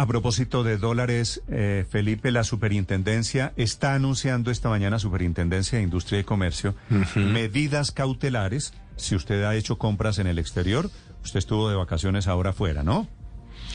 A 0.00 0.06
propósito 0.06 0.62
de 0.62 0.78
dólares, 0.78 1.42
eh, 1.48 1.84
Felipe, 1.90 2.30
la 2.30 2.44
superintendencia 2.44 3.52
está 3.56 3.94
anunciando 3.94 4.52
esta 4.52 4.68
mañana, 4.68 5.00
Superintendencia 5.00 5.78
de 5.78 5.84
Industria 5.84 6.20
y 6.20 6.24
Comercio, 6.24 6.76
medidas 7.16 7.90
cautelares 7.90 8.72
si 8.96 9.16
usted 9.16 9.42
ha 9.42 9.56
hecho 9.56 9.76
compras 9.76 10.18
en 10.20 10.28
el 10.28 10.38
exterior. 10.38 10.88
Usted 11.24 11.38
estuvo 11.38 11.68
de 11.68 11.74
vacaciones 11.74 12.28
ahora 12.28 12.50
afuera, 12.50 12.84
¿no? 12.84 13.08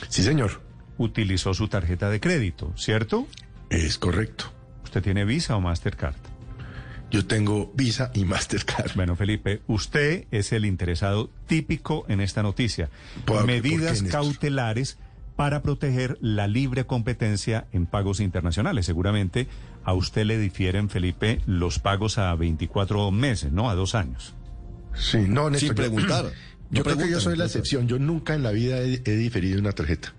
Sí, 0.07 0.23
señor. 0.23 0.61
Utilizó 0.97 1.53
su 1.53 1.67
tarjeta 1.67 2.09
de 2.09 2.21
crédito, 2.21 2.71
¿cierto? 2.77 3.27
Es 3.69 3.97
correcto. 3.97 4.45
¿Usted 4.85 5.03
tiene 5.03 5.25
Visa 5.25 5.57
o 5.57 5.61
Mastercard? 5.61 6.15
Yo 7.11 7.25
tengo 7.25 7.69
Visa 7.75 8.11
y 8.13 8.23
Mastercard. 8.23 8.91
Bueno, 8.95 9.15
Felipe, 9.17 9.61
usted 9.67 10.25
es 10.31 10.53
el 10.53 10.63
interesado 10.65 11.29
típico 11.47 12.05
en 12.07 12.21
esta 12.21 12.43
noticia. 12.43 12.89
¿Por- 13.25 13.45
medidas 13.45 14.01
cautelares 14.03 14.97
para 15.35 15.61
proteger 15.61 16.17
la 16.21 16.47
libre 16.47 16.85
competencia 16.85 17.65
en 17.71 17.85
pagos 17.85 18.19
internacionales. 18.19 18.85
Seguramente 18.85 19.47
a 19.83 19.93
usted 19.93 20.25
le 20.25 20.37
difieren, 20.37 20.89
Felipe, 20.89 21.41
los 21.45 21.79
pagos 21.79 22.17
a 22.17 22.33
24 22.35 23.11
meses, 23.11 23.51
¿no? 23.51 23.69
A 23.69 23.75
dos 23.75 23.95
años. 23.95 24.35
Sí, 24.93 25.19
no, 25.27 25.49
Néstor, 25.49 25.69
Sin 25.69 25.75
preguntar. 25.75 26.25
Yo 26.69 26.83
creo 26.83 26.97
que 26.97 27.09
yo 27.09 27.19
soy 27.19 27.35
la 27.35 27.45
excepción. 27.45 27.87
Yo 27.87 27.99
nunca 27.99 28.33
en 28.33 28.41
la 28.41 28.49
vida 28.49 28.79
he, 28.79 29.01
he 29.05 29.15
diferido 29.15 29.59
una 29.59 29.73
tarjeta. 29.73 30.11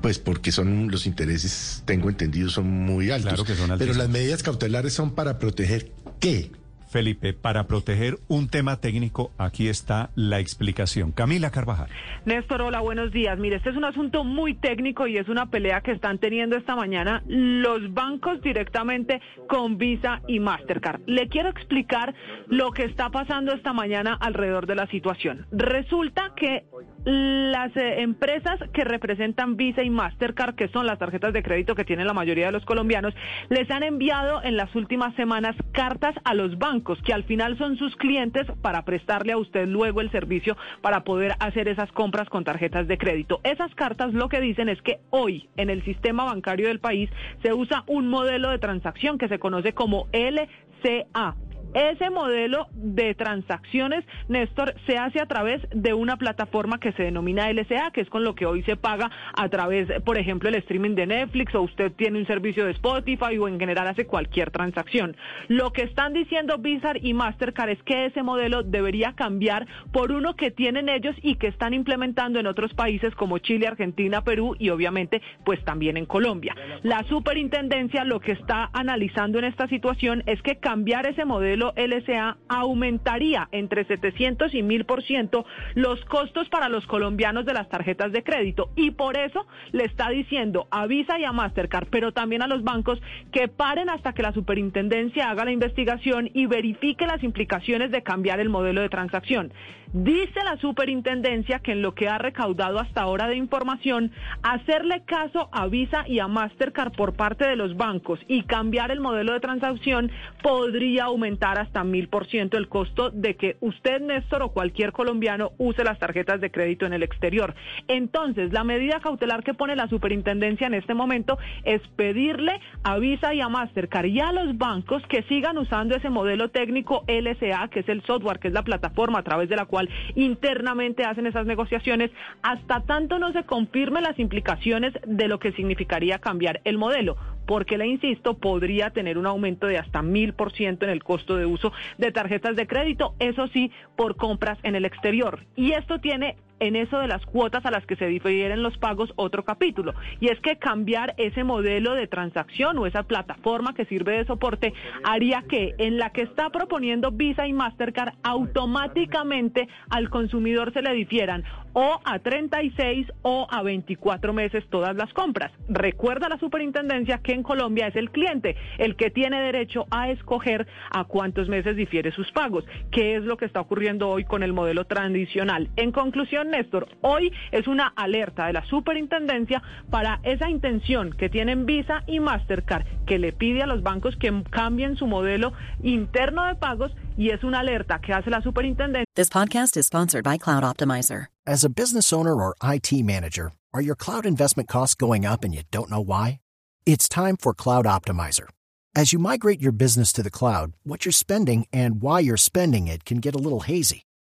Pues 0.00 0.20
porque 0.20 0.52
son 0.52 0.92
los 0.92 1.06
intereses, 1.06 1.82
tengo 1.84 2.08
entendido, 2.08 2.48
son 2.50 2.70
muy 2.70 3.10
altos. 3.10 3.30
Claro 3.32 3.44
que 3.44 3.54
son 3.56 3.62
Pero 3.66 3.72
altísimos. 3.72 3.96
las 3.96 4.08
medidas 4.08 4.42
cautelares 4.44 4.92
son 4.92 5.16
para 5.16 5.40
proteger 5.40 5.90
qué. 6.20 6.52
Felipe, 6.88 7.32
para 7.32 7.66
proteger 7.66 8.14
un 8.28 8.48
tema 8.48 8.76
técnico, 8.80 9.32
aquí 9.38 9.68
está 9.68 10.10
la 10.14 10.40
explicación. 10.40 11.12
Camila 11.12 11.50
Carvajal. 11.50 11.88
Néstor, 12.24 12.62
hola, 12.62 12.80
buenos 12.80 13.12
días. 13.12 13.38
Mire, 13.38 13.56
este 13.56 13.70
es 13.70 13.76
un 13.76 13.84
asunto 13.84 14.24
muy 14.24 14.54
técnico 14.54 15.06
y 15.06 15.16
es 15.18 15.28
una 15.28 15.46
pelea 15.46 15.80
que 15.80 15.92
están 15.92 16.18
teniendo 16.18 16.56
esta 16.56 16.76
mañana 16.76 17.22
los 17.26 17.92
bancos 17.92 18.40
directamente 18.42 19.20
con 19.48 19.78
Visa 19.78 20.22
y 20.26 20.40
Mastercard. 20.40 21.00
Le 21.06 21.28
quiero 21.28 21.50
explicar 21.50 22.14
lo 22.48 22.70
que 22.72 22.84
está 22.84 23.10
pasando 23.10 23.52
esta 23.52 23.72
mañana 23.72 24.14
alrededor 24.20 24.66
de 24.66 24.74
la 24.74 24.86
situación. 24.88 25.46
Resulta 25.52 26.32
que 26.36 26.64
las 27.06 27.74
eh, 27.76 28.02
empresas 28.02 28.58
que 28.72 28.82
representan 28.82 29.56
Visa 29.56 29.84
y 29.84 29.90
Mastercard, 29.90 30.56
que 30.56 30.66
son 30.68 30.86
las 30.86 30.98
tarjetas 30.98 31.32
de 31.32 31.42
crédito 31.42 31.76
que 31.76 31.84
tienen 31.84 32.08
la 32.08 32.12
mayoría 32.12 32.46
de 32.46 32.52
los 32.52 32.64
colombianos, 32.64 33.14
les 33.48 33.70
han 33.70 33.84
enviado 33.84 34.42
en 34.42 34.56
las 34.56 34.74
últimas 34.74 35.14
semanas 35.14 35.54
cartas 35.70 36.16
a 36.24 36.34
los 36.34 36.58
bancos, 36.58 37.00
que 37.02 37.12
al 37.12 37.22
final 37.22 37.56
son 37.58 37.76
sus 37.76 37.94
clientes 37.94 38.46
para 38.60 38.84
prestarle 38.84 39.32
a 39.32 39.38
usted 39.38 39.68
luego 39.68 40.00
el 40.00 40.10
servicio 40.10 40.56
para 40.82 41.04
poder 41.04 41.34
hacer 41.38 41.68
esas 41.68 41.92
compras 41.92 42.28
con 42.28 42.42
tarjetas 42.42 42.88
de 42.88 42.98
crédito. 42.98 43.40
Esas 43.44 43.72
cartas 43.76 44.12
lo 44.12 44.28
que 44.28 44.40
dicen 44.40 44.68
es 44.68 44.82
que 44.82 44.98
hoy 45.10 45.48
en 45.56 45.70
el 45.70 45.84
sistema 45.84 46.24
bancario 46.24 46.66
del 46.66 46.80
país 46.80 47.08
se 47.40 47.52
usa 47.52 47.84
un 47.86 48.08
modelo 48.08 48.50
de 48.50 48.58
transacción 48.58 49.16
que 49.16 49.28
se 49.28 49.38
conoce 49.38 49.74
como 49.74 50.08
LCA. 50.12 51.36
Ese 51.76 52.08
modelo 52.08 52.68
de 52.72 53.14
transacciones, 53.14 54.02
Néstor, 54.28 54.74
se 54.86 54.96
hace 54.96 55.20
a 55.20 55.26
través 55.26 55.60
de 55.74 55.92
una 55.92 56.16
plataforma 56.16 56.80
que 56.80 56.92
se 56.92 57.02
denomina 57.02 57.50
LCA, 57.50 57.90
que 57.90 58.00
es 58.00 58.08
con 58.08 58.24
lo 58.24 58.34
que 58.34 58.46
hoy 58.46 58.62
se 58.62 58.76
paga 58.76 59.10
a 59.36 59.46
través, 59.50 59.86
por 60.00 60.16
ejemplo, 60.16 60.48
el 60.48 60.54
streaming 60.54 60.94
de 60.94 61.06
Netflix 61.06 61.54
o 61.54 61.60
usted 61.60 61.92
tiene 61.92 62.18
un 62.18 62.26
servicio 62.26 62.64
de 62.64 62.70
Spotify 62.70 63.36
o 63.38 63.46
en 63.46 63.60
general 63.60 63.88
hace 63.88 64.06
cualquier 64.06 64.50
transacción. 64.50 65.18
Lo 65.48 65.70
que 65.74 65.82
están 65.82 66.14
diciendo 66.14 66.56
Visa 66.56 66.94
y 66.98 67.12
Mastercard 67.12 67.68
es 67.68 67.82
que 67.82 68.06
ese 68.06 68.22
modelo 68.22 68.62
debería 68.62 69.12
cambiar 69.12 69.66
por 69.92 70.12
uno 70.12 70.34
que 70.34 70.50
tienen 70.50 70.88
ellos 70.88 71.14
y 71.20 71.34
que 71.34 71.48
están 71.48 71.74
implementando 71.74 72.40
en 72.40 72.46
otros 72.46 72.72
países 72.72 73.14
como 73.16 73.36
Chile, 73.36 73.66
Argentina, 73.66 74.22
Perú 74.22 74.56
y 74.58 74.70
obviamente 74.70 75.20
pues 75.44 75.62
también 75.66 75.98
en 75.98 76.06
Colombia. 76.06 76.56
La 76.84 77.02
superintendencia 77.02 78.04
lo 78.04 78.20
que 78.20 78.32
está 78.32 78.70
analizando 78.72 79.38
en 79.38 79.44
esta 79.44 79.68
situación 79.68 80.22
es 80.24 80.40
que 80.40 80.56
cambiar 80.56 81.06
ese 81.06 81.26
modelo 81.26 81.65
LCA 81.76 82.36
aumentaría 82.48 83.48
entre 83.52 83.84
700 83.84 84.54
y 84.54 84.62
1000 84.62 84.84
por 84.84 85.02
ciento 85.02 85.44
los 85.74 86.04
costos 86.04 86.48
para 86.48 86.68
los 86.68 86.86
colombianos 86.86 87.46
de 87.46 87.54
las 87.54 87.68
tarjetas 87.68 88.12
de 88.12 88.22
crédito 88.22 88.70
y 88.76 88.92
por 88.92 89.16
eso 89.16 89.46
le 89.72 89.84
está 89.84 90.08
diciendo 90.10 90.68
a 90.70 90.86
Visa 90.86 91.18
y 91.18 91.24
a 91.24 91.32
Mastercard, 91.32 91.88
pero 91.90 92.12
también 92.12 92.42
a 92.42 92.46
los 92.46 92.62
bancos 92.62 93.00
que 93.32 93.48
paren 93.48 93.88
hasta 93.88 94.12
que 94.12 94.22
la 94.22 94.32
superintendencia 94.32 95.30
haga 95.30 95.44
la 95.44 95.52
investigación 95.52 96.30
y 96.32 96.46
verifique 96.46 97.06
las 97.06 97.22
implicaciones 97.22 97.90
de 97.90 98.02
cambiar 98.02 98.40
el 98.40 98.48
modelo 98.48 98.80
de 98.80 98.88
transacción. 98.88 99.52
Dice 99.92 100.42
la 100.44 100.56
superintendencia 100.58 101.60
que 101.60 101.72
en 101.72 101.80
lo 101.80 101.94
que 101.94 102.08
ha 102.08 102.18
recaudado 102.18 102.80
hasta 102.80 103.02
ahora 103.02 103.28
de 103.28 103.36
información, 103.36 104.10
hacerle 104.42 105.04
caso 105.06 105.48
a 105.52 105.68
Visa 105.68 106.04
y 106.06 106.18
a 106.18 106.26
Mastercard 106.26 106.92
por 106.92 107.14
parte 107.14 107.46
de 107.46 107.56
los 107.56 107.76
bancos 107.76 108.18
y 108.26 108.42
cambiar 108.42 108.90
el 108.90 109.00
modelo 109.00 109.32
de 109.32 109.40
transacción 109.40 110.10
podría 110.42 111.04
aumentar 111.04 111.55
hasta 111.60 111.84
mil 111.84 112.08
por 112.08 112.26
ciento 112.26 112.56
el 112.56 112.68
costo 112.68 113.10
de 113.10 113.36
que 113.36 113.56
usted, 113.60 114.00
Néstor, 114.00 114.42
o 114.42 114.50
cualquier 114.50 114.92
colombiano 114.92 115.52
use 115.58 115.84
las 115.84 115.98
tarjetas 115.98 116.40
de 116.40 116.50
crédito 116.50 116.86
en 116.86 116.92
el 116.92 117.02
exterior. 117.02 117.54
Entonces, 117.88 118.52
la 118.52 118.64
medida 118.64 119.00
cautelar 119.00 119.42
que 119.42 119.54
pone 119.54 119.76
la 119.76 119.88
superintendencia 119.88 120.66
en 120.66 120.74
este 120.74 120.94
momento 120.94 121.38
es 121.64 121.80
pedirle 121.96 122.60
a 122.82 122.98
Visa 122.98 123.34
y 123.34 123.40
a 123.40 123.48
Mastercard 123.48 124.06
y 124.06 124.20
a 124.20 124.32
los 124.32 124.56
bancos 124.58 125.02
que 125.08 125.22
sigan 125.24 125.58
usando 125.58 125.96
ese 125.96 126.10
modelo 126.10 126.50
técnico 126.50 127.04
LCA, 127.06 127.68
que 127.68 127.80
es 127.80 127.88
el 127.88 128.02
software, 128.02 128.38
que 128.38 128.48
es 128.48 128.54
la 128.54 128.62
plataforma 128.62 129.18
a 129.18 129.22
través 129.22 129.48
de 129.48 129.56
la 129.56 129.66
cual 129.66 129.88
internamente 130.14 131.04
hacen 131.04 131.26
esas 131.26 131.46
negociaciones, 131.46 132.10
hasta 132.42 132.80
tanto 132.82 133.18
no 133.18 133.32
se 133.32 133.44
confirmen 133.44 134.02
las 134.02 134.18
implicaciones 134.18 134.92
de 135.06 135.28
lo 135.28 135.38
que 135.38 135.52
significaría 135.52 136.18
cambiar 136.18 136.60
el 136.64 136.78
modelo 136.78 137.16
porque 137.46 137.78
le 137.78 137.86
insisto, 137.86 138.34
podría 138.34 138.90
tener 138.90 139.18
un 139.18 139.26
aumento 139.26 139.66
de 139.66 139.78
hasta 139.78 140.02
mil 140.02 140.34
por 140.34 140.52
ciento 140.52 140.84
en 140.84 140.90
el 140.90 141.02
costo 141.02 141.36
de 141.36 141.46
uso 141.46 141.72
de 141.98 142.12
tarjetas 142.12 142.56
de 142.56 142.66
crédito, 142.66 143.14
eso 143.18 143.46
sí, 143.48 143.70
por 143.96 144.16
compras 144.16 144.58
en 144.62 144.74
el 144.74 144.84
exterior. 144.84 145.40
Y 145.54 145.72
esto 145.72 146.00
tiene 146.00 146.36
en 146.60 146.76
eso 146.76 146.98
de 146.98 147.08
las 147.08 147.24
cuotas 147.26 147.64
a 147.66 147.70
las 147.70 147.86
que 147.86 147.96
se 147.96 148.06
difieren 148.06 148.62
los 148.62 148.76
pagos 148.78 149.12
otro 149.16 149.44
capítulo. 149.44 149.94
Y 150.20 150.28
es 150.28 150.40
que 150.40 150.56
cambiar 150.56 151.14
ese 151.18 151.44
modelo 151.44 151.94
de 151.94 152.06
transacción 152.06 152.78
o 152.78 152.86
esa 152.86 153.02
plataforma 153.02 153.74
que 153.74 153.84
sirve 153.86 154.18
de 154.18 154.26
soporte 154.26 154.72
haría 155.04 155.42
que 155.48 155.74
en 155.78 155.98
la 155.98 156.10
que 156.10 156.22
está 156.22 156.50
proponiendo 156.50 157.10
Visa 157.10 157.46
y 157.46 157.52
Mastercard 157.52 158.14
automáticamente 158.22 159.68
al 159.90 160.10
consumidor 160.10 160.72
se 160.72 160.82
le 160.82 160.92
difieran 160.92 161.44
o 161.78 162.00
a 162.04 162.18
36 162.20 163.06
o 163.20 163.46
a 163.50 163.62
24 163.62 164.32
meses 164.32 164.64
todas 164.70 164.96
las 164.96 165.12
compras. 165.12 165.52
Recuerda 165.68 166.30
la 166.30 166.38
superintendencia 166.38 167.18
que 167.18 167.32
en 167.32 167.42
Colombia 167.42 167.88
es 167.88 167.96
el 167.96 168.10
cliente 168.10 168.56
el 168.78 168.96
que 168.96 169.10
tiene 169.10 169.42
derecho 169.42 169.86
a 169.90 170.08
escoger 170.10 170.66
a 170.90 171.04
cuántos 171.04 171.50
meses 171.50 171.76
difiere 171.76 172.12
sus 172.12 172.32
pagos, 172.32 172.64
que 172.90 173.16
es 173.16 173.24
lo 173.24 173.36
que 173.36 173.44
está 173.44 173.60
ocurriendo 173.60 174.08
hoy 174.08 174.24
con 174.24 174.42
el 174.42 174.54
modelo 174.54 174.86
tradicional. 174.86 175.68
En 175.76 175.92
conclusión, 175.92 176.45
Néstor, 176.50 176.88
hoy 177.02 177.32
es 177.52 177.66
una 177.66 177.92
alerta 177.96 178.46
de 178.46 178.52
la 178.52 178.64
superintendencia 178.66 179.62
para 179.90 180.20
esa 180.22 180.48
intención 180.48 181.12
que 181.12 181.28
tienen 181.28 181.66
Visa 181.66 182.02
y 182.06 182.20
Mastercard, 182.20 182.84
que 183.06 183.18
le 183.18 183.32
pide 183.32 183.62
a 183.62 183.66
los 183.66 183.82
bancos 183.82 184.16
que 184.16 184.32
cambien 184.50 184.96
su 184.96 185.06
modelo 185.06 185.52
interno 185.82 186.44
de 186.46 186.54
pagos 186.54 186.92
y 187.16 187.30
es 187.30 187.42
una 187.44 187.60
alerta 187.60 188.00
que 188.00 188.12
hace 188.12 188.30
la 188.30 188.42
superintendencia. 188.42 189.04
This 189.14 189.28
podcast 189.28 189.76
is 189.76 189.86
sponsored 189.86 190.24
by 190.24 190.38
Cloud 190.38 190.62
Optimizer. 190.62 191.26
As 191.46 191.64
a 191.64 191.68
business 191.68 192.12
owner 192.12 192.34
or 192.34 192.54
IT 192.62 192.92
manager, 193.04 193.52
are 193.72 193.82
your 193.82 193.96
cloud 193.96 194.26
investment 194.26 194.68
costs 194.68 194.94
going 194.94 195.24
up 195.24 195.44
and 195.44 195.54
you 195.54 195.62
don't 195.70 195.90
know 195.90 196.00
why? 196.00 196.40
It's 196.86 197.08
time 197.08 197.36
for 197.36 197.52
Cloud 197.52 197.84
Optimizer. 197.84 198.48
As 198.94 199.12
you 199.12 199.18
migrate 199.18 199.60
your 199.60 199.72
business 199.72 200.12
to 200.14 200.22
the 200.22 200.30
cloud, 200.30 200.72
what 200.82 201.04
you're 201.04 201.12
spending 201.12 201.66
and 201.72 202.00
why 202.00 202.20
you're 202.20 202.38
spending 202.38 202.88
it 202.88 203.04
can 203.04 203.18
get 203.18 203.34
a 203.34 203.38
little 203.38 203.60
hazy. 203.60 204.02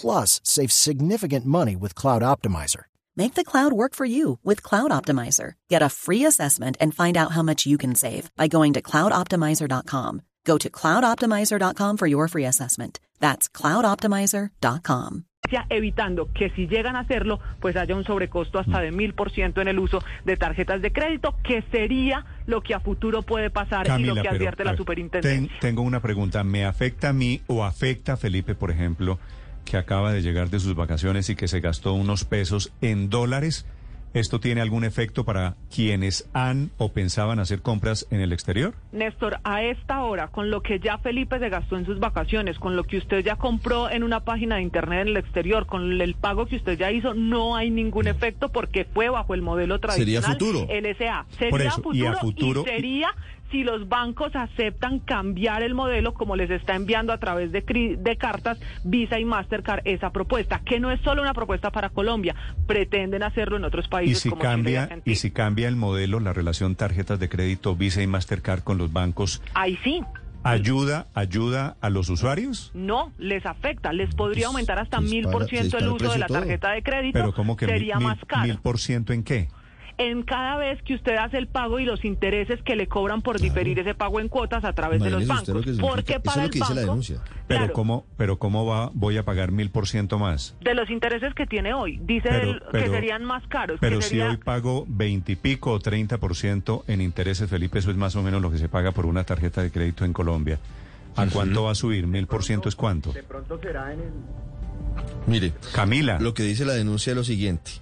plus 0.00 0.40
save 0.44 0.70
significant 0.70 1.44
money 1.44 1.76
with 1.76 1.94
Cloud 1.94 2.22
Optimizer. 2.22 2.84
Make 3.16 3.34
the 3.34 3.44
cloud 3.44 3.72
work 3.72 3.94
for 3.96 4.06
you 4.06 4.38
with 4.44 4.62
Cloud 4.62 4.92
Optimizer. 4.92 5.54
Get 5.68 5.82
a 5.82 5.88
free 5.88 6.24
assessment 6.24 6.76
and 6.80 6.94
find 6.94 7.16
out 7.16 7.32
how 7.32 7.42
much 7.42 7.66
you 7.66 7.76
can 7.76 7.96
save 7.96 8.30
by 8.36 8.46
going 8.46 8.74
to 8.74 8.80
cloudoptimizer.com. 8.80 10.22
Go 10.44 10.56
to 10.56 10.70
cloudoptimizer.com 10.70 11.96
for 11.96 12.06
your 12.06 12.28
free 12.28 12.44
assessment. 12.44 13.00
That's 13.18 13.48
cloudoptimizer.com. 13.48 15.24
evitando 15.70 16.32
que 16.32 16.50
si 16.50 16.68
llegan 16.68 16.94
a 16.94 17.00
hacerlo, 17.00 17.40
pues 17.60 17.74
haya 17.76 17.96
un 17.96 18.04
sobrecosto 18.04 18.58
hasta 18.58 18.80
de 18.80 18.92
mil 18.92 19.14
por 19.14 19.30
ciento 19.30 19.60
en 19.60 19.68
el 19.68 19.78
uso 19.78 20.02
de 20.24 20.36
tarjetas 20.36 20.80
de 20.82 20.92
crédito, 20.92 21.34
que 21.42 21.62
sería 21.72 22.24
lo 22.46 22.60
que 22.60 22.74
a 22.74 22.80
futuro 22.80 23.22
puede 23.22 23.50
pasar 23.50 23.86
y 23.98 24.04
lo 24.04 24.14
que 24.14 24.28
advierte 24.28 24.64
la 24.64 24.76
superintendencia. 24.76 25.56
tengo 25.60 25.82
una 25.82 26.00
pregunta, 26.00 26.44
¿me 26.44 26.64
afecta 26.64 27.08
a 27.08 27.12
mí 27.12 27.40
o 27.46 27.64
afecta 27.64 28.12
a 28.12 28.16
Felipe, 28.16 28.54
por 28.54 28.70
ejemplo, 28.70 29.18
que 29.64 29.76
acaba 29.76 30.12
de 30.12 30.22
llegar 30.22 30.50
de 30.50 30.60
sus 30.60 30.74
vacaciones 30.74 31.30
y 31.30 31.36
que 31.36 31.48
se 31.48 31.60
gastó 31.60 31.92
unos 31.92 32.24
pesos 32.24 32.72
en 32.80 33.10
dólares? 33.10 33.66
¿Esto 34.14 34.40
tiene 34.40 34.62
algún 34.62 34.84
efecto 34.84 35.24
para 35.24 35.54
quienes 35.74 36.28
han 36.32 36.70
o 36.78 36.92
pensaban 36.92 37.40
hacer 37.40 37.60
compras 37.60 38.06
en 38.10 38.20
el 38.20 38.32
exterior? 38.32 38.74
Néstor, 38.90 39.38
a 39.44 39.62
esta 39.62 40.02
hora, 40.02 40.28
con 40.28 40.50
lo 40.50 40.62
que 40.62 40.80
ya 40.80 40.96
Felipe 40.98 41.38
se 41.38 41.50
gastó 41.50 41.76
en 41.76 41.84
sus 41.84 41.98
vacaciones, 42.00 42.58
con 42.58 42.74
lo 42.74 42.84
que 42.84 42.96
usted 42.96 43.22
ya 43.22 43.36
compró 43.36 43.90
en 43.90 44.02
una 44.02 44.20
página 44.20 44.56
de 44.56 44.62
internet 44.62 45.02
en 45.02 45.08
el 45.08 45.16
exterior, 45.18 45.66
con 45.66 46.00
el 46.00 46.14
pago 46.14 46.46
que 46.46 46.56
usted 46.56 46.78
ya 46.78 46.90
hizo, 46.90 47.12
no 47.12 47.54
hay 47.54 47.70
ningún 47.70 48.08
efecto 48.08 48.48
porque 48.48 48.86
fue 48.86 49.10
bajo 49.10 49.34
el 49.34 49.42
modelo 49.42 49.78
tradicional. 49.78 50.22
Sería 50.24 50.54
futuro. 50.54 50.66
LSA. 50.72 51.26
Sería 51.38 51.70
futuro, 52.16 52.62
y 52.62 52.64
sería 52.64 53.08
si 53.50 53.62
los 53.62 53.88
bancos 53.88 54.34
aceptan 54.34 54.98
cambiar 55.00 55.62
el 55.62 55.74
modelo 55.74 56.14
como 56.14 56.36
les 56.36 56.50
está 56.50 56.74
enviando 56.74 57.12
a 57.12 57.18
través 57.18 57.52
de, 57.52 57.62
de, 57.98 58.16
cartas 58.16 58.58
Visa 58.84 59.18
y 59.18 59.24
Mastercard 59.24 59.82
esa 59.84 60.10
propuesta, 60.10 60.60
que 60.64 60.80
no 60.80 60.90
es 60.90 61.00
solo 61.00 61.22
una 61.22 61.34
propuesta 61.34 61.70
para 61.70 61.90
Colombia, 61.90 62.34
pretenden 62.66 63.22
hacerlo 63.22 63.56
en 63.56 63.64
otros 63.64 63.88
países. 63.88 64.26
Y 64.26 64.30
si 64.30 64.36
cambia 64.36 65.00
y, 65.04 65.16
si 65.16 65.30
cambia 65.30 65.68
el 65.68 65.76
modelo, 65.76 66.20
la 66.20 66.32
relación 66.32 66.74
tarjetas 66.74 67.18
de 67.18 67.28
crédito 67.28 67.76
Visa 67.76 68.02
y 68.02 68.06
Mastercard 68.06 68.62
con 68.62 68.78
los 68.78 68.92
bancos. 68.92 69.42
Ahí 69.54 69.78
sí. 69.82 70.02
¿Ayuda, 70.44 71.08
ayuda 71.14 71.76
a 71.80 71.90
los 71.90 72.08
usuarios? 72.08 72.70
No, 72.72 73.12
les 73.18 73.44
afecta. 73.44 73.92
Les 73.92 74.14
podría 74.14 74.44
pues, 74.44 74.46
aumentar 74.46 74.78
hasta 74.78 75.00
mil 75.00 75.24
por 75.24 75.46
ciento 75.46 75.78
el 75.78 75.88
uso 75.88 76.12
de 76.12 76.18
la 76.18 76.26
tarjeta 76.26 76.70
de 76.70 76.82
crédito. 76.82 77.18
Pero 77.18 77.34
¿cómo 77.34 77.56
que 77.56 77.66
sería 77.66 77.98
más 77.98 78.18
caro. 78.26 78.46
¿Mil 78.46 78.58
por 78.58 78.78
ciento 78.78 79.12
en 79.12 79.24
qué? 79.24 79.48
En 79.98 80.22
cada 80.22 80.56
vez 80.56 80.80
que 80.82 80.94
usted 80.94 81.16
hace 81.16 81.38
el 81.38 81.48
pago 81.48 81.80
y 81.80 81.84
los 81.84 82.04
intereses 82.04 82.62
que 82.62 82.76
le 82.76 82.86
cobran 82.86 83.20
por 83.20 83.40
diferir 83.40 83.78
ese 83.80 83.94
pago 83.94 84.20
en 84.20 84.28
cuotas 84.28 84.64
a 84.64 84.72
través 84.72 85.02
de 85.02 85.10
los 85.10 85.26
bancos. 85.26 85.66
Porque 85.80 86.20
para 86.20 86.44
el 86.44 86.50
banco, 86.86 87.02
pero 87.46 87.72
cómo, 87.72 88.06
pero 88.16 88.38
cómo 88.38 88.64
va, 88.64 88.90
voy 88.94 89.16
a 89.16 89.24
pagar 89.24 89.50
mil 89.50 89.70
por 89.70 89.88
ciento 89.88 90.18
más. 90.18 90.56
De 90.60 90.74
los 90.74 90.88
intereses 90.88 91.34
que 91.34 91.46
tiene 91.46 91.74
hoy, 91.74 91.98
dice 92.04 92.28
que 92.72 92.88
serían 92.88 93.24
más 93.24 93.46
caros. 93.48 93.78
Pero 93.80 94.00
si 94.00 94.20
hoy 94.20 94.36
pago 94.36 94.84
veintipico 94.88 95.72
o 95.72 95.80
treinta 95.80 96.18
por 96.18 96.36
ciento 96.36 96.84
en 96.86 97.00
intereses, 97.00 97.50
Felipe, 97.50 97.80
eso 97.80 97.90
es 97.90 97.96
más 97.96 98.14
o 98.16 98.22
menos 98.22 98.40
lo 98.40 98.50
que 98.50 98.58
se 98.58 98.68
paga 98.68 98.92
por 98.92 99.04
una 99.04 99.24
tarjeta 99.24 99.62
de 99.62 99.70
crédito 99.70 100.04
en 100.04 100.12
Colombia. 100.12 100.58
¿A 101.16 101.26
cuánto 101.26 101.64
va 101.64 101.72
a 101.72 101.74
subir? 101.74 102.06
¿Mil 102.06 102.28
por 102.28 102.44
ciento 102.44 102.68
es 102.68 102.76
cuánto? 102.76 103.12
De 103.12 103.24
pronto 103.24 103.58
será 103.60 103.92
en 103.92 104.00
el... 104.00 104.12
Mire, 105.26 105.52
Camila. 105.74 106.18
Lo 106.20 106.34
que 106.34 106.44
dice 106.44 106.64
la 106.64 106.74
denuncia 106.74 107.10
es 107.10 107.16
lo 107.16 107.24
siguiente. 107.24 107.72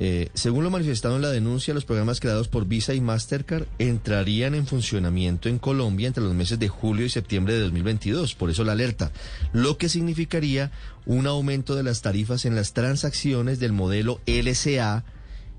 Eh, 0.00 0.30
según 0.34 0.62
lo 0.62 0.70
manifestado 0.70 1.16
en 1.16 1.22
la 1.22 1.30
denuncia, 1.30 1.74
los 1.74 1.84
programas 1.84 2.20
creados 2.20 2.46
por 2.46 2.66
Visa 2.66 2.94
y 2.94 3.00
Mastercard 3.00 3.66
entrarían 3.78 4.54
en 4.54 4.66
funcionamiento 4.66 5.48
en 5.48 5.58
Colombia 5.58 6.06
entre 6.06 6.22
los 6.22 6.34
meses 6.34 6.58
de 6.60 6.68
julio 6.68 7.04
y 7.04 7.10
septiembre 7.10 7.54
de 7.54 7.60
2022, 7.60 8.36
por 8.36 8.48
eso 8.50 8.62
la 8.62 8.72
alerta, 8.72 9.10
lo 9.52 9.76
que 9.76 9.88
significaría 9.88 10.70
un 11.04 11.26
aumento 11.26 11.74
de 11.74 11.82
las 11.82 12.00
tarifas 12.00 12.44
en 12.44 12.54
las 12.54 12.74
transacciones 12.74 13.58
del 13.58 13.72
modelo 13.72 14.20
LCA 14.26 15.04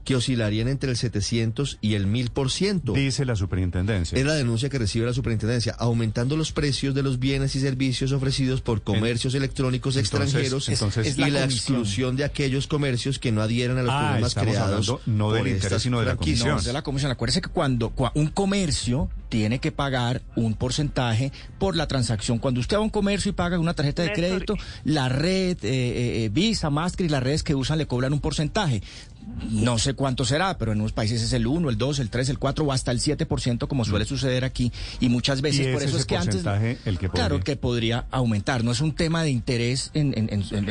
que 0.09 0.15
oscilarían 0.15 0.67
entre 0.67 0.89
el 0.89 0.97
700 0.97 1.77
y 1.81 1.93
el 1.93 2.07
1000%. 2.07 2.93
Dice 2.95 3.25
la 3.25 3.35
superintendencia. 3.35 4.17
Es 4.17 4.25
la 4.25 4.33
denuncia 4.33 4.67
que 4.67 4.79
recibe 4.79 5.05
la 5.05 5.13
superintendencia, 5.13 5.75
aumentando 5.77 6.35
los 6.35 6.51
precios 6.51 6.95
de 6.95 7.03
los 7.03 7.19
bienes 7.19 7.55
y 7.55 7.59
servicios 7.59 8.11
ofrecidos 8.11 8.61
por 8.61 8.81
comercios 8.81 9.35
electrónicos 9.35 9.97
extranjeros 9.97 10.67
y 10.67 11.29
la, 11.29 11.43
exclusión 11.43 12.15
de 12.15 12.23
aquellos 12.23 12.65
comercios 12.65 13.19
que 13.19 13.31
no 13.31 13.43
adhieran 13.43 13.77
a 13.77 13.83
los 13.83 13.93
ah, 13.93 13.99
programas 13.99 14.33
creados. 14.33 14.95
No 15.05 15.31
del 15.31 15.47
interés, 15.47 15.83
sino 15.83 15.99
de 15.99 16.07
la 16.07 16.15
comisión. 16.15 16.55
No, 16.55 16.61
de 16.63 16.73
la 16.73 16.81
comisión. 16.81 17.11
Acuérdese 17.11 17.41
que 17.41 17.49
cuando 17.49 17.93
un 18.15 18.27
comercio 18.29 19.11
tiene 19.29 19.59
que 19.59 19.71
pagar 19.71 20.23
un 20.35 20.55
porcentaje 20.55 21.31
por 21.59 21.75
la 21.75 21.87
transacción. 21.87 22.39
Cuando 22.39 22.59
usted 22.59 22.77
va 22.77 22.79
a 22.79 22.83
un 22.83 22.89
comercio 22.89 23.29
y 23.29 23.33
paga 23.33 23.59
una 23.59 23.75
tarjeta 23.75 24.01
de 24.01 24.11
crédito, 24.11 24.55
la 24.83 25.07
red 25.07 25.57
eh, 25.63 25.69
eh, 25.69 26.25
eh, 26.25 26.29
Visa, 26.33 26.71
Master 26.71 27.05
y 27.05 27.09
las 27.09 27.21
redes 27.21 27.43
que 27.43 27.53
usan 27.53 27.77
le 27.77 27.85
cobran 27.85 28.11
un 28.11 28.21
porcentaje 28.21 28.81
no 29.51 29.77
sé 29.77 29.93
cuánto 29.93 30.25
será, 30.25 30.57
pero 30.57 30.71
en 30.71 30.79
unos 30.79 30.93
países 30.93 31.21
es 31.21 31.33
el 31.33 31.47
1, 31.47 31.69
el 31.69 31.77
2, 31.77 31.99
el 31.99 32.09
3, 32.09 32.29
el 32.29 32.39
4 32.39 32.65
o 32.65 32.71
hasta 32.71 32.91
el 32.91 32.99
7% 32.99 33.67
como 33.67 33.85
suele 33.85 34.05
mm. 34.05 34.07
suceder 34.07 34.45
aquí. 34.45 34.71
Y 34.99 35.09
muchas 35.09 35.41
veces 35.41 35.67
por 35.73 35.83
eso 35.83 35.97
es 35.97 36.05
que 36.05 36.17
antes 36.17 36.45
el 36.85 36.97
que 36.97 37.09
claro 37.09 37.39
que 37.39 37.55
podría 37.55 38.05
aumentar, 38.11 38.63
no 38.63 38.71
es 38.71 38.81
un 38.81 38.93
tema 38.93 39.23
de 39.23 39.31
interés 39.31 39.91
en, 39.93 40.09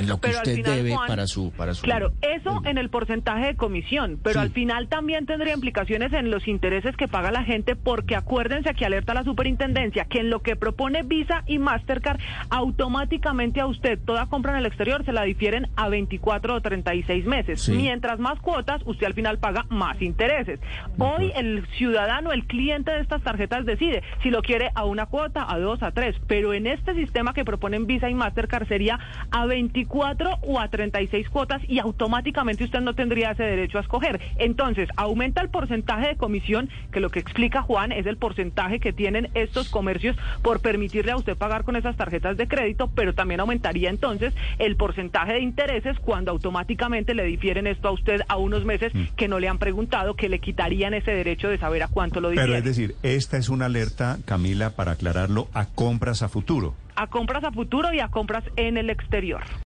lo 0.06 0.20
que 0.20 0.30
usted 0.30 0.64
debe 0.64 0.94
para 1.06 1.26
su 1.26 1.50
para 1.52 1.74
su 1.74 1.82
Claro, 1.82 2.12
eso 2.22 2.62
en 2.64 2.78
el 2.78 2.90
porcentaje 2.90 3.46
de 3.46 3.56
comisión, 3.56 4.18
pero 4.22 4.40
al 4.40 4.50
final 4.50 4.88
también 4.88 5.26
tendría 5.26 5.54
implicaciones 5.54 6.12
en 6.12 6.30
los 6.30 6.46
intereses 6.48 6.96
que 6.96 7.08
paga 7.08 7.30
la 7.30 7.44
gente 7.44 7.76
porque 7.76 8.16
acuérdense 8.16 8.74
que 8.74 8.84
alerta 8.84 9.14
la 9.14 9.24
superintendencia 9.24 10.04
que 10.04 10.20
en 10.20 10.30
lo 10.30 10.40
que 10.40 10.56
propone 10.56 11.02
Visa 11.02 11.42
y 11.46 11.58
Mastercard 11.58 12.20
automáticamente 12.50 13.60
a 13.60 13.66
usted 13.66 13.98
toda 14.04 14.26
compra 14.26 14.52
en 14.52 14.58
el 14.58 14.66
exterior 14.66 15.04
se 15.04 15.12
la 15.12 15.22
difieren 15.22 15.68
a 15.76 15.88
24 15.88 16.54
o 16.54 16.60
36 16.60 17.26
meses, 17.26 17.68
mientras 17.68 18.18
más 18.18 18.38
cuotas, 18.48 18.80
usted 18.86 19.06
al 19.06 19.12
final 19.12 19.36
paga 19.36 19.66
más 19.68 20.00
intereses. 20.00 20.58
Hoy 20.96 21.32
el 21.36 21.66
ciudadano, 21.76 22.32
el 22.32 22.46
cliente 22.46 22.90
de 22.90 23.00
estas 23.00 23.20
tarjetas 23.20 23.66
decide 23.66 24.02
si 24.22 24.30
lo 24.30 24.40
quiere 24.40 24.70
a 24.74 24.86
una 24.86 25.04
cuota, 25.04 25.44
a 25.46 25.58
dos, 25.58 25.82
a 25.82 25.90
tres, 25.90 26.16
pero 26.26 26.54
en 26.54 26.66
este 26.66 26.94
sistema 26.94 27.34
que 27.34 27.44
proponen 27.44 27.86
Visa 27.86 28.08
y 28.08 28.14
Mastercard 28.14 28.66
sería 28.66 28.98
a 29.30 29.44
24 29.44 30.38
o 30.40 30.60
a 30.60 30.68
36 30.68 31.28
cuotas 31.28 31.60
y 31.68 31.78
automáticamente 31.78 32.64
usted 32.64 32.80
no 32.80 32.94
tendría 32.94 33.32
ese 33.32 33.42
derecho 33.42 33.76
a 33.76 33.82
escoger. 33.82 34.18
Entonces, 34.38 34.88
aumenta 34.96 35.42
el 35.42 35.50
porcentaje 35.50 36.08
de 36.08 36.16
comisión, 36.16 36.70
que 36.90 37.00
lo 37.00 37.10
que 37.10 37.20
explica 37.20 37.60
Juan 37.60 37.92
es 37.92 38.06
el 38.06 38.16
porcentaje 38.16 38.80
que 38.80 38.94
tienen 38.94 39.28
estos 39.34 39.68
comercios 39.68 40.16
por 40.40 40.62
permitirle 40.62 41.12
a 41.12 41.16
usted 41.16 41.36
pagar 41.36 41.64
con 41.64 41.76
esas 41.76 41.96
tarjetas 41.96 42.38
de 42.38 42.48
crédito, 42.48 42.90
pero 42.94 43.12
también 43.14 43.40
aumentaría 43.40 43.90
entonces 43.90 44.32
el 44.58 44.76
porcentaje 44.76 45.34
de 45.34 45.40
intereses 45.40 45.98
cuando 45.98 46.30
automáticamente 46.30 47.12
le 47.14 47.24
difieren 47.24 47.66
esto 47.66 47.88
a 47.88 47.90
usted 47.90 48.22
a 48.26 48.37
unos 48.38 48.64
meses 48.64 48.94
mm. 48.94 49.14
que 49.16 49.28
no 49.28 49.38
le 49.38 49.48
han 49.48 49.58
preguntado, 49.58 50.14
que 50.14 50.28
le 50.28 50.38
quitarían 50.38 50.94
ese 50.94 51.10
derecho 51.12 51.48
de 51.48 51.58
saber 51.58 51.82
a 51.82 51.88
cuánto 51.88 52.20
lo 52.20 52.30
difieren. 52.30 52.50
Pero 52.50 52.58
es 52.58 52.64
decir, 52.64 52.96
esta 53.02 53.36
es 53.36 53.48
una 53.48 53.66
alerta, 53.66 54.18
Camila, 54.24 54.70
para 54.70 54.92
aclararlo, 54.92 55.48
a 55.54 55.66
compras 55.66 56.22
a 56.22 56.28
futuro. 56.28 56.74
A 56.96 57.06
compras 57.06 57.44
a 57.44 57.52
futuro 57.52 57.92
y 57.92 58.00
a 58.00 58.08
compras 58.08 58.44
en 58.56 58.76
el 58.76 58.90
exterior. 58.90 59.42